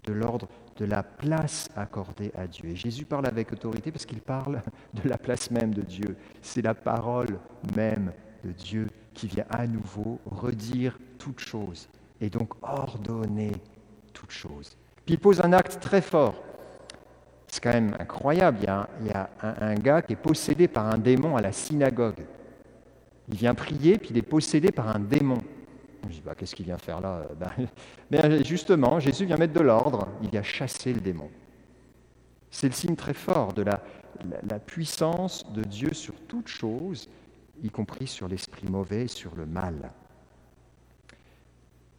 de 0.05 0.13
l'ordre 0.13 0.47
de 0.77 0.85
la 0.85 1.03
place 1.03 1.69
accordée 1.75 2.31
à 2.35 2.47
Dieu. 2.47 2.69
Et 2.69 2.75
Jésus 2.75 3.05
parle 3.05 3.27
avec 3.27 3.51
autorité 3.51 3.91
parce 3.91 4.05
qu'il 4.05 4.21
parle 4.21 4.61
de 4.93 5.07
la 5.07 5.17
place 5.17 5.49
même 5.51 5.73
de 5.73 5.81
Dieu. 5.81 6.17
C'est 6.41 6.61
la 6.61 6.73
parole 6.73 7.39
même 7.75 8.11
de 8.43 8.51
Dieu 8.51 8.87
qui 9.13 9.27
vient 9.27 9.45
à 9.49 9.65
nouveau 9.67 10.19
redire 10.25 10.99
toute 11.17 11.39
chose 11.39 11.87
et 12.19 12.29
donc 12.29 12.53
ordonner 12.61 13.53
toute 14.13 14.31
chose. 14.31 14.75
Puis 15.05 15.15
il 15.15 15.19
pose 15.19 15.41
un 15.41 15.53
acte 15.53 15.79
très 15.79 16.01
fort. 16.01 16.35
C'est 17.47 17.63
quand 17.63 17.73
même 17.73 17.95
incroyable. 17.99 18.57
Il 18.61 19.07
y 19.07 19.11
a, 19.11 19.29
un, 19.41 19.75
gars 19.75 20.01
qui 20.01 20.13
est 20.13 20.17
possédé 20.17 20.67
par 20.67 20.87
un 20.87 20.97
démon 20.97 21.37
à 21.37 21.41
la 21.41 21.51
synagogue. 21.51 22.25
Il 23.29 23.35
vient 23.35 23.55
prier, 23.55 23.97
puis 23.97 24.09
il 24.11 24.17
est 24.17 24.23
possédé 24.23 24.71
par 24.71 24.93
un 24.93 24.99
démon. 24.99 25.41
Je 26.07 26.15
dis, 26.15 26.21
bah, 26.21 26.35
qu'est-ce 26.35 26.55
qu'il 26.55 26.65
vient 26.65 26.77
faire 26.77 27.01
là 27.01 27.25
ben, 27.39 27.51
ben, 28.11 28.43
Justement, 28.43 28.99
Jésus 28.99 29.25
vient 29.25 29.37
mettre 29.37 29.53
de 29.53 29.61
l'ordre, 29.61 30.07
il 30.21 30.29
vient 30.29 30.43
chasser 30.43 30.93
le 30.93 31.01
démon. 31.01 31.29
C'est 32.51 32.67
le 32.67 32.73
signe 32.73 32.95
très 32.95 33.13
fort 33.13 33.53
de 33.53 33.63
la, 33.63 33.79
puissance 34.59 35.51
de 35.51 35.63
Dieu 35.63 35.93
sur 35.93 36.13
toute 36.27 36.47
chose, 36.47 37.09
y 37.61 37.69
compris 37.69 38.07
sur 38.07 38.27
l'esprit 38.27 38.67
mauvais, 38.69 39.07
sur 39.07 39.35
le 39.35 39.45
mal. 39.45 39.91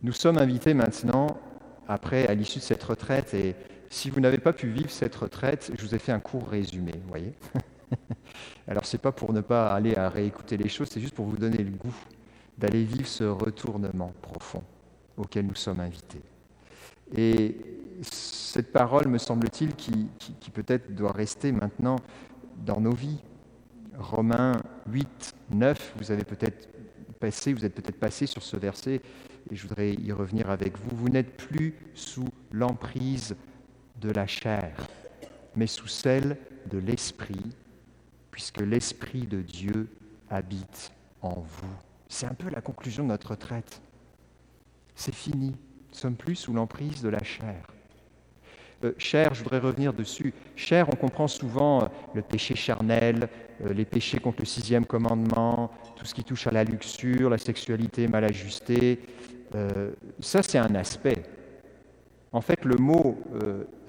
Nous 0.02 0.12
sommes 0.12 0.38
invités 0.38 0.72
maintenant, 0.72 1.38
après, 1.88 2.26
à 2.26 2.34
l'issue 2.34 2.58
de 2.58 2.64
cette 2.64 2.82
retraite, 2.82 3.34
et 3.34 3.54
si 3.90 4.08
vous 4.08 4.20
n'avez 4.20 4.38
pas 4.38 4.52
pu 4.52 4.68
vivre 4.68 4.90
cette 4.90 5.14
retraite, 5.14 5.70
je 5.76 5.82
vous 5.82 5.94
ai 5.94 5.98
fait 5.98 6.12
un 6.12 6.20
court 6.20 6.48
résumé, 6.48 6.92
vous 7.02 7.08
voyez 7.08 7.34
Alors, 8.68 8.86
ce 8.86 8.96
n'est 8.96 9.00
pas 9.00 9.12
pour 9.12 9.32
ne 9.32 9.40
pas 9.42 9.72
aller 9.72 9.94
à 9.94 10.08
réécouter 10.08 10.56
les 10.56 10.68
choses, 10.68 10.88
c'est 10.90 11.00
juste 11.00 11.14
pour 11.14 11.26
vous 11.26 11.36
donner 11.36 11.58
le 11.58 11.70
goût 11.70 11.94
d'aller 12.58 12.84
vivre 12.84 13.06
ce 13.06 13.24
retournement 13.24 14.12
profond 14.22 14.62
auquel 15.16 15.46
nous 15.46 15.54
sommes 15.54 15.80
invités. 15.80 16.22
Et 17.14 17.56
cette 18.02 18.72
parole, 18.72 19.08
me 19.08 19.18
semble-t-il, 19.18 19.74
qui, 19.74 20.08
peut-être 20.52 20.94
doit 20.94 21.12
rester 21.12 21.52
maintenant 21.52 21.96
dans 22.64 22.80
nos 22.80 22.94
vies. 22.94 23.20
Romains 23.98 24.60
8, 24.88 25.34
9, 25.50 25.94
vous 25.96 26.10
avez 26.10 26.24
peut-être 26.24 26.68
passé, 27.18 27.52
vous 27.52 27.64
êtes 27.64 27.74
peut-être 27.74 27.98
passé 27.98 28.26
sur 28.26 28.42
ce 28.42 28.56
verset, 28.56 29.00
et 29.50 29.56
je 29.56 29.66
voudrais 29.66 29.94
y 29.94 30.12
revenir 30.12 30.50
avec 30.50 30.76
vous. 30.78 30.96
Vous 30.96 31.08
n'êtes 31.08 31.36
plus 31.36 31.74
sous 31.94 32.28
l'emprise 32.52 33.36
de 34.00 34.10
la 34.10 34.26
chair, 34.26 34.76
mais 35.54 35.66
sous 35.66 35.88
celle 35.88 36.36
de 36.70 36.78
l'esprit, 36.78 37.54
puisque 38.30 38.60
l'esprit 38.60 39.26
de 39.26 39.40
Dieu 39.40 39.88
habite 40.28 40.92
en 41.22 41.40
vous. 41.40 41.85
C'est 42.08 42.26
un 42.26 42.34
peu 42.34 42.48
la 42.50 42.60
conclusion 42.60 43.02
de 43.02 43.08
notre 43.08 43.30
retraite. 43.30 43.80
C'est 44.94 45.14
fini. 45.14 45.48
Nous 45.48 45.92
ne 45.92 45.96
sommes 45.96 46.16
plus 46.16 46.36
sous 46.36 46.52
l'emprise 46.52 47.02
de 47.02 47.08
la 47.08 47.22
chair. 47.22 47.66
Euh, 48.84 48.92
chair, 48.98 49.34
je 49.34 49.42
voudrais 49.42 49.58
revenir 49.58 49.92
dessus. 49.92 50.34
Chair, 50.54 50.86
on 50.92 50.96
comprend 50.96 51.28
souvent 51.28 51.84
euh, 51.84 51.86
le 52.14 52.22
péché 52.22 52.54
charnel, 52.54 53.28
euh, 53.64 53.72
les 53.72 53.84
péchés 53.84 54.18
contre 54.18 54.40
le 54.40 54.44
sixième 54.44 54.84
commandement, 54.84 55.70
tout 55.96 56.04
ce 56.04 56.14
qui 56.14 56.22
touche 56.22 56.46
à 56.46 56.50
la 56.50 56.64
luxure, 56.64 57.30
la 57.30 57.38
sexualité 57.38 58.06
mal 58.06 58.24
ajustée. 58.24 59.00
Euh, 59.54 59.92
ça, 60.20 60.42
c'est 60.42 60.58
un 60.58 60.74
aspect. 60.74 61.22
En 62.32 62.42
fait, 62.42 62.64
le 62.66 62.76
mot 62.76 63.18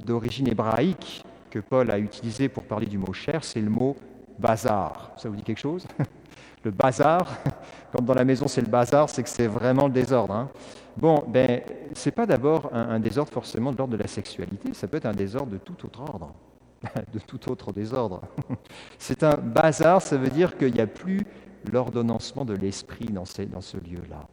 d'origine 0.05 0.47
hébraïque 0.47 1.23
que 1.49 1.59
Paul 1.59 1.91
a 1.91 1.99
utilisé 1.99 2.47
pour 2.47 2.63
parler 2.63 2.85
du 2.85 2.97
mot 2.97 3.11
chair, 3.11 3.43
c'est 3.43 3.59
le 3.59 3.69
mot 3.69 3.97
bazar. 4.39 5.11
Ça 5.17 5.27
vous 5.27 5.35
dit 5.35 5.43
quelque 5.43 5.59
chose? 5.59 5.85
Le 6.63 6.71
bazar, 6.71 7.37
quand 7.91 8.01
dans 8.01 8.13
la 8.13 8.25
maison 8.25 8.47
c'est 8.47 8.61
le 8.61 8.67
bazar, 8.67 9.09
c'est 9.09 9.23
que 9.23 9.29
c'est 9.29 9.47
vraiment 9.47 9.87
le 9.87 9.93
désordre. 9.93 10.33
Hein. 10.33 10.49
Bon, 10.97 11.23
ben, 11.27 11.61
c'est 11.93 12.11
pas 12.11 12.25
d'abord 12.25 12.71
un, 12.73 12.99
désordre 12.99 13.31
forcément 13.31 13.71
de 13.71 13.77
l'ordre 13.77 13.93
de 13.93 14.01
la 14.01 14.07
sexualité, 14.07 14.73
ça 14.73 14.87
peut 14.87 14.97
être 14.97 15.05
un 15.05 15.13
désordre 15.13 15.51
de 15.51 15.57
tout 15.57 15.85
autre 15.85 16.01
ordre, 16.01 16.33
de 17.13 17.19
tout 17.19 17.51
autre 17.51 17.71
désordre. 17.71 18.21
c'est 18.97 19.23
un 19.23 19.37
bazar, 19.37 20.01
ça 20.01 20.17
veut 20.17 20.29
dire 20.29 20.57
qu'il 20.57 20.73
n'y 20.73 20.81
a 20.81 20.87
plus 20.87 21.25
l'ordonnancement 21.71 22.45
de 22.45 22.53
l'esprit 22.53 23.05
dans, 23.05 23.25
dans 23.51 23.61
ce 23.61 23.77
lieu-là. 23.77 24.27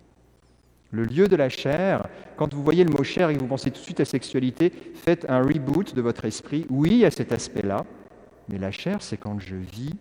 Le 0.90 1.02
lieu 1.02 1.26
de 1.26 1.36
la 1.36 1.48
chair, 1.48 2.06
quand 2.36 2.54
vous 2.54 2.62
voyez 2.62 2.84
le 2.84 2.92
mot 2.92 3.02
chair 3.02 3.28
et 3.28 3.34
que 3.34 3.40
vous 3.40 3.48
pensez 3.48 3.70
tout 3.70 3.80
de 3.80 3.84
suite 3.84 4.00
à 4.00 4.04
sexualité, 4.04 4.72
faites 4.94 5.26
un 5.28 5.42
reboot 5.42 5.94
de 5.94 6.00
votre 6.00 6.24
esprit. 6.24 6.66
Oui, 6.70 7.04
a 7.04 7.10
cet 7.10 7.32
aspect-là, 7.32 7.84
mais 8.48 8.58
la 8.58 8.70
chair, 8.70 8.98
c'est 9.00 9.16
quand 9.16 9.38
je 9.40 9.56
vis 9.56 9.96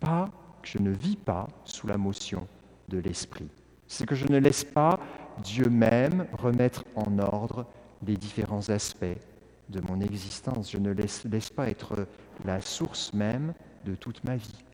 pas, 0.00 0.30
je 0.64 0.78
ne 0.78 0.90
vis 0.90 1.16
pas 1.16 1.48
sous 1.64 1.86
la 1.86 1.98
motion 1.98 2.46
de 2.88 2.98
l'esprit. 2.98 3.48
C'est 3.86 4.06
que 4.06 4.14
je 4.14 4.26
ne 4.26 4.38
laisse 4.38 4.64
pas 4.64 4.98
Dieu 5.42 5.68
même 5.68 6.26
remettre 6.32 6.84
en 6.94 7.18
ordre 7.18 7.66
les 8.06 8.16
différents 8.16 8.68
aspects 8.70 9.18
de 9.68 9.80
mon 9.80 10.00
existence. 10.00 10.70
Je 10.70 10.78
ne 10.78 10.90
laisse, 10.90 11.24
laisse 11.24 11.50
pas 11.50 11.68
être 11.68 12.06
la 12.44 12.60
source 12.60 13.12
même 13.12 13.54
de 13.84 13.94
toute 13.94 14.22
ma 14.24 14.36
vie. 14.36 14.64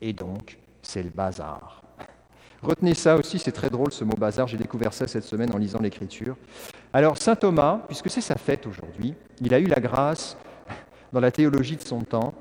Et 0.00 0.12
donc, 0.12 0.58
c'est 0.82 1.02
le 1.02 1.10
bazar. 1.10 1.82
Retenez 2.62 2.94
ça 2.94 3.16
aussi, 3.16 3.38
c'est 3.38 3.52
très 3.52 3.68
drôle 3.68 3.92
ce 3.92 4.04
mot 4.04 4.14
bazar, 4.14 4.48
j'ai 4.48 4.56
découvert 4.56 4.94
ça 4.94 5.06
cette 5.06 5.24
semaine 5.24 5.52
en 5.54 5.58
lisant 5.58 5.80
l'Écriture. 5.80 6.36
Alors 6.94 7.18
Saint 7.18 7.36
Thomas, 7.36 7.82
puisque 7.86 8.08
c'est 8.08 8.22
sa 8.22 8.36
fête 8.36 8.66
aujourd'hui, 8.66 9.14
il 9.42 9.52
a 9.52 9.58
eu 9.58 9.66
la 9.66 9.80
grâce, 9.80 10.38
dans 11.12 11.20
la 11.20 11.30
théologie 11.30 11.76
de 11.76 11.82
son 11.82 12.00
temps, 12.00 12.32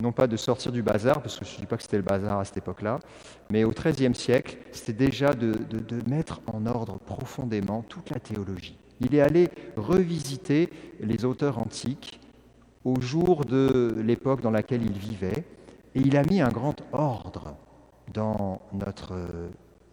non 0.00 0.12
pas 0.12 0.26
de 0.26 0.36
sortir 0.36 0.72
du 0.72 0.82
bazar, 0.82 1.22
parce 1.22 1.38
que 1.38 1.44
je 1.44 1.54
ne 1.54 1.60
dis 1.60 1.66
pas 1.66 1.76
que 1.76 1.82
c'était 1.82 1.96
le 1.96 2.02
bazar 2.02 2.40
à 2.40 2.44
cette 2.44 2.56
époque-là, 2.56 2.98
mais 3.50 3.64
au 3.64 3.70
XIIIe 3.70 4.14
siècle, 4.14 4.58
c'était 4.72 4.92
déjà 4.92 5.34
de, 5.34 5.54
mettre 6.08 6.40
en 6.52 6.66
ordre 6.66 6.98
profondément 6.98 7.82
toute 7.82 8.10
la 8.10 8.20
théologie. 8.20 8.76
Il 9.00 9.14
est 9.14 9.20
allé 9.20 9.50
revisiter 9.76 10.70
les 11.00 11.24
auteurs 11.24 11.58
antiques 11.58 12.20
au 12.84 13.00
jour 13.00 13.44
de 13.44 13.94
l'époque 14.04 14.40
dans 14.40 14.50
laquelle 14.50 14.82
il 14.82 14.98
vivait, 14.98 15.44
et 15.94 16.00
il 16.00 16.16
a 16.16 16.22
mis 16.24 16.40
un 16.40 16.50
grand 16.50 16.76
ordre 16.92 17.56
dans 18.12 18.60
notre 18.72 19.14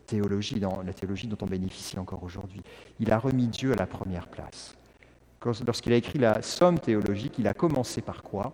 théologie, 0.08 0.60
dans 0.60 0.82
la 0.82 0.94
théologie 0.94 1.28
dont 1.28 1.38
on 1.42 1.46
bénéficie 1.46 1.98
encore 1.98 2.24
aujourd'hui. 2.24 2.62
Il 3.00 3.12
a 3.12 3.20
remis 3.20 3.48
Dieu 3.48 3.72
à 3.72 3.76
la 3.76 3.88
première 3.88 4.28
place. 4.28 4.76
Lorsqu'il 5.66 5.94
a 5.94 5.96
écrit 5.96 6.20
la 6.20 6.42
somme 6.42 6.80
théologique, 6.80 7.36
il 7.40 7.48
a 7.48 7.54
commencé 7.54 8.02
par 8.02 8.22
quoi? 8.22 8.54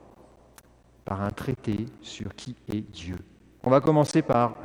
Par 1.08 1.22
un 1.22 1.32
traité 1.32 1.86
sur 2.02 2.36
qui 2.36 2.54
est 2.68 2.82
Dieu. 2.82 3.16
On 3.64 3.70
va 3.70 3.80
commencer 3.80 4.22
par 4.22 4.58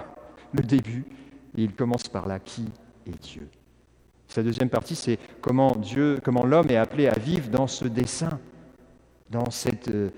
le 0.52 0.64
début, 0.64 1.04
et 1.56 1.62
il 1.62 1.72
commence 1.72 2.08
par 2.08 2.26
là 2.26 2.40
qui 2.40 2.66
est 3.06 3.22
Dieu. 3.22 3.48
Sa 4.26 4.42
deuxième 4.42 4.68
partie, 4.68 4.96
c'est 4.96 5.20
comment 5.40 5.76
comment 6.24 6.44
l'homme 6.44 6.68
est 6.68 6.76
appelé 6.76 7.06
à 7.06 7.16
vivre 7.16 7.48
dans 7.48 7.68
ce 7.68 7.84
dessein, 7.84 8.40
dans 9.30 9.50
cette 9.50 9.88
euh, 9.88 10.10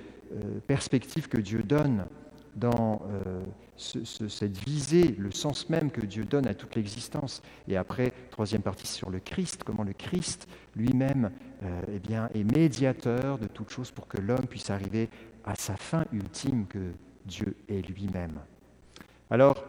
perspective 0.67 1.29
que 1.29 1.37
Dieu 1.37 1.63
donne, 1.63 2.07
dans 2.57 3.03
euh, 3.27 3.43
ce, 3.77 4.05
ce, 4.05 4.29
cette 4.29 4.57
visée, 4.57 5.15
le 5.19 5.31
sens 5.31 5.69
même 5.69 5.91
que 5.91 6.01
Dieu 6.01 6.25
donne 6.25 6.47
à 6.47 6.55
toute 6.55 6.75
l'existence. 6.75 7.43
Et 7.69 7.77
après, 7.77 8.13
troisième 8.31 8.63
partie 8.63 8.87
sur 8.87 9.11
le 9.11 9.21
Christ, 9.21 9.63
comment 9.65 9.83
le 9.83 9.93
Christ 9.93 10.49
lui-même 10.77 11.31
euh, 11.63 11.81
eh 11.93 11.99
bien, 11.99 12.29
est 12.35 12.45
médiateur 12.45 13.39
de 13.39 13.47
toute 13.47 13.71
chose 13.71 13.91
pour 13.91 14.07
que 14.07 14.21
l'homme 14.21 14.47
puisse 14.47 14.71
arriver 14.71 15.09
à 15.45 15.55
sa 15.55 15.77
fin 15.77 16.05
ultime 16.13 16.67
que 16.67 16.93
Dieu 17.27 17.57
est 17.69 17.87
lui-même. 17.89 18.39
Alors, 19.31 19.65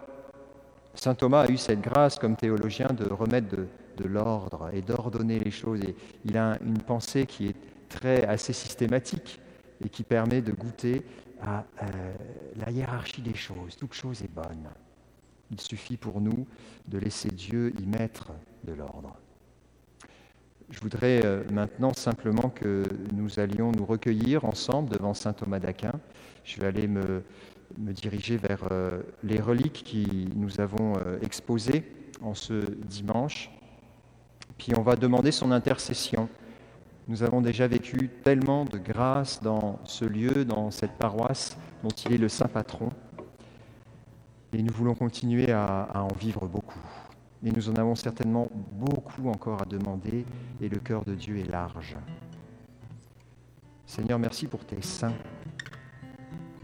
Saint 0.93 1.15
Thomas 1.15 1.41
a 1.41 1.50
eu 1.50 1.57
cette 1.57 1.81
grâce 1.81 2.19
comme 2.19 2.35
théologien 2.35 2.88
de 2.88 3.05
remettre 3.05 3.50
de, 3.50 3.67
de 3.97 4.07
l'ordre 4.07 4.69
et 4.74 4.81
d'ordonner 4.81 5.39
les 5.39 5.51
choses. 5.51 5.81
Et 5.81 5.95
il 6.24 6.38
a 6.38 6.57
une 6.65 6.77
pensée 6.77 7.25
qui 7.25 7.47
est 7.47 7.55
très 7.89 8.25
assez 8.25 8.53
systématique 8.53 9.39
et 9.83 9.89
qui 9.89 10.03
permet 10.03 10.41
de 10.41 10.51
goûter 10.51 11.03
à 11.41 11.65
euh, 11.81 12.13
la 12.55 12.71
hiérarchie 12.71 13.21
des 13.21 13.35
choses. 13.35 13.75
Toute 13.77 13.93
chose 13.93 14.21
est 14.21 14.33
bonne. 14.33 14.69
Il 15.51 15.59
suffit 15.61 15.97
pour 15.97 16.21
nous 16.21 16.47
de 16.87 16.97
laisser 16.97 17.29
Dieu 17.29 17.73
y 17.79 17.85
mettre 17.85 18.31
de 18.63 18.73
l'ordre. 18.73 19.15
Je 20.69 20.79
voudrais 20.79 21.23
euh, 21.23 21.43
maintenant 21.51 21.93
simplement 21.93 22.49
que 22.49 22.83
nous 23.13 23.39
allions 23.39 23.71
nous 23.71 23.85
recueillir 23.85 24.45
ensemble 24.45 24.89
devant 24.89 25.13
saint 25.13 25.33
Thomas 25.33 25.59
d'Aquin. 25.59 25.93
Je 26.43 26.59
vais 26.59 26.67
aller 26.67 26.87
me, 26.87 27.23
me 27.77 27.93
diriger 27.93 28.37
vers 28.37 28.67
euh, 28.71 29.01
les 29.23 29.39
reliques 29.39 29.83
qui 29.85 30.29
nous 30.35 30.59
avons 30.59 30.93
exposées 31.21 31.83
en 32.21 32.33
ce 32.33 32.53
dimanche. 32.85 33.51
Puis 34.57 34.73
on 34.75 34.81
va 34.81 34.95
demander 34.95 35.31
son 35.31 35.51
intercession. 35.51 36.29
Nous 37.07 37.21
avons 37.21 37.41
déjà 37.41 37.67
vécu 37.67 38.09
tellement 38.24 38.65
de 38.65 38.79
grâce 38.79 39.41
dans 39.43 39.79
ce 39.83 40.05
lieu, 40.05 40.43
dans 40.43 40.71
cette 40.71 40.93
paroisse 40.93 41.55
dont 41.83 41.89
il 41.89 42.13
est 42.13 42.17
le 42.17 42.29
saint 42.29 42.47
patron. 42.47 42.89
Et 44.53 44.63
nous 44.63 44.74
voulons 44.74 44.95
continuer 44.95 45.51
à, 45.51 45.88
en 45.93 46.13
vivre 46.15 46.47
beaucoup. 46.47 46.79
Et 47.43 47.51
nous 47.51 47.69
en 47.69 47.75
avons 47.75 47.93
certainement 47.93 48.47
beaucoup 48.71 49.29
encore 49.29 49.62
à 49.62 49.65
demander, 49.65 50.25
et 50.59 50.67
le 50.67 50.79
cœur 50.79 51.05
de 51.05 51.13
Dieu 51.13 51.38
est 51.38 51.51
large. 51.51 51.95
Seigneur, 53.85 54.17
merci 54.17 54.47
pour 54.47 54.65
tes 54.65 54.81
saints. 54.81 55.13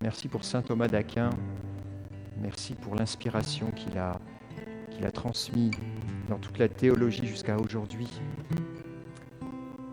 Merci 0.02 0.28
pour 0.28 0.44
saint 0.44 0.64
Thomas 0.64 0.88
d'Aquin. 0.88 1.30
Merci 2.42 2.74
pour 2.74 2.96
l'inspiration 2.96 3.70
qu'il 3.72 4.00
a 4.00 4.18
transmise 5.12 5.72
dans 6.30 6.40
toute 6.40 6.58
la 6.58 6.68
théologie 6.68 7.28
jusqu'à 7.28 7.58
aujourd'hui. 7.58 8.10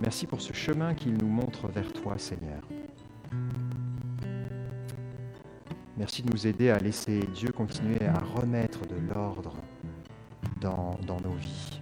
Merci 0.00 0.26
pour 0.26 0.40
ce 0.40 0.52
chemin 0.52 0.94
qu'il 0.94 1.14
nous 1.14 1.26
montre 1.26 1.66
vers 1.66 1.92
toi, 1.92 2.16
Seigneur. 2.18 2.62
Merci 5.96 6.22
de 6.22 6.30
nous 6.30 6.46
aider 6.46 6.70
à 6.70 6.78
laisser 6.78 7.20
Dieu 7.34 7.50
continuer 7.50 8.06
à 8.06 8.18
remettre 8.36 8.86
de 8.86 8.94
l'ordre 9.12 9.54
dans, 10.60 10.96
nos 11.24 11.34
vies, 11.34 11.80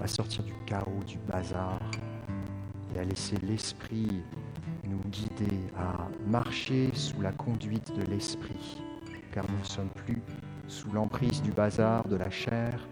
à 0.00 0.06
sortir 0.06 0.42
du 0.44 0.54
chaos, 0.64 1.04
du 1.06 1.18
bazar, 1.18 1.78
et 2.94 2.98
à 2.98 3.04
laisser 3.04 3.36
l'Esprit 3.42 4.22
nous 4.84 5.00
guider, 5.10 5.60
à 5.76 6.08
marcher 6.26 6.90
sous 6.94 7.20
la 7.20 7.32
conduite 7.32 7.94
de 7.94 8.02
l'Esprit, 8.10 8.80
car 9.32 9.44
nous 9.50 9.58
ne 9.58 9.64
sommes 9.64 9.90
plus 10.06 10.22
sous 10.68 10.90
l'emprise 10.90 11.42
du 11.42 11.52
bazar, 11.52 12.08
de 12.08 12.16
la 12.16 12.30
chair, 12.30 12.88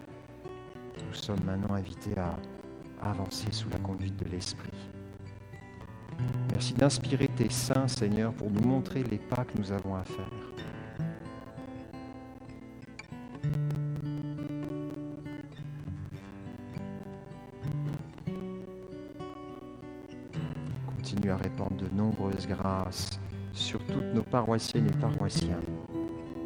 nous 1.07 1.13
sommes 1.13 1.43
maintenant 1.45 1.73
invités 1.73 2.17
à 2.17 2.35
avancer 3.09 3.51
sous 3.51 3.69
la 3.69 3.79
conduite 3.79 4.15
de 4.23 4.29
l'Esprit. 4.29 4.69
Merci 6.51 6.73
d'inspirer 6.73 7.27
tes 7.27 7.49
saints, 7.49 7.87
Seigneur, 7.87 8.33
pour 8.33 8.51
nous 8.51 8.61
montrer 8.61 9.03
les 9.03 9.17
pas 9.17 9.43
que 9.43 9.57
nous 9.57 9.71
avons 9.71 9.95
à 9.95 10.03
faire. 10.03 10.29
Continue 20.97 21.31
à 21.31 21.37
répandre 21.37 21.75
de 21.75 21.95
nombreuses 21.95 22.47
grâces 22.47 23.19
sur 23.53 23.79
toutes 23.85 24.13
nos 24.13 24.23
paroissiennes 24.23 24.87
et 24.87 25.01
paroissiens 25.01 25.59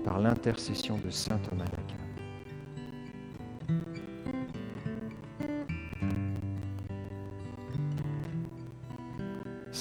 par 0.04 0.20
l'intercession 0.20 0.98
de 1.04 1.10
Saint 1.10 1.38
Thomas 1.40 1.66
d'Aquin. 1.66 1.97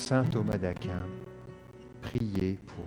Saint 0.09 0.23
Thomas 0.23 0.57
d'Aquin, 0.57 1.03
priez 2.01 2.61
pour 2.65 2.86